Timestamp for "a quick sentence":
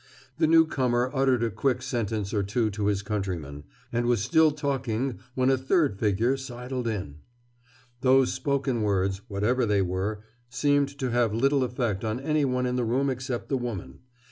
1.43-2.33